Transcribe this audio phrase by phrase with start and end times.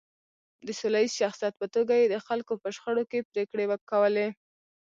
[0.67, 4.27] د سوله ییز شخصیت په توګه یې د خلکو په شخړو کې پرېکړې کولې.